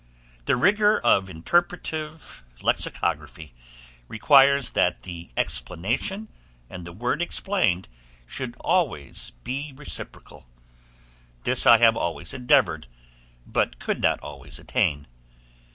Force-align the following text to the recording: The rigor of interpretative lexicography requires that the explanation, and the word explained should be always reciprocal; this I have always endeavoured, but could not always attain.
The 0.45 0.55
rigor 0.55 0.99
of 0.99 1.29
interpretative 1.29 2.43
lexicography 2.63 3.53
requires 4.07 4.71
that 4.71 5.03
the 5.03 5.29
explanation, 5.37 6.27
and 6.71 6.87
the 6.87 6.91
word 6.91 7.21
explained 7.21 7.87
should 8.25 8.53
be 8.53 8.57
always 8.61 9.33
reciprocal; 9.45 10.47
this 11.43 11.67
I 11.67 11.77
have 11.77 11.95
always 11.95 12.33
endeavoured, 12.33 12.87
but 13.45 13.77
could 13.77 14.01
not 14.01 14.19
always 14.21 14.57
attain. 14.57 15.05